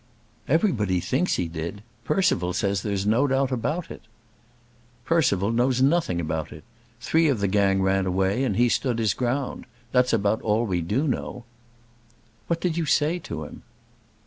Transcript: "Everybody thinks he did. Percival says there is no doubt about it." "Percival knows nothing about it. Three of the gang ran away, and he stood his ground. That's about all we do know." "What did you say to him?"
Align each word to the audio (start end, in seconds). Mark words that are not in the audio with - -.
"Everybody 0.47 0.99
thinks 0.99 1.35
he 1.35 1.47
did. 1.47 1.83
Percival 2.05 2.53
says 2.53 2.81
there 2.81 2.91
is 2.91 3.05
no 3.05 3.27
doubt 3.27 3.51
about 3.51 3.91
it." 3.91 4.01
"Percival 5.05 5.51
knows 5.51 5.79
nothing 5.83 6.19
about 6.19 6.51
it. 6.51 6.63
Three 6.99 7.27
of 7.27 7.39
the 7.39 7.47
gang 7.47 7.83
ran 7.83 8.07
away, 8.07 8.43
and 8.43 8.55
he 8.55 8.67
stood 8.67 8.97
his 8.97 9.13
ground. 9.13 9.67
That's 9.91 10.11
about 10.11 10.41
all 10.41 10.65
we 10.65 10.81
do 10.81 11.07
know." 11.07 11.43
"What 12.47 12.59
did 12.59 12.77
you 12.77 12.87
say 12.87 13.19
to 13.19 13.43
him?" 13.43 13.61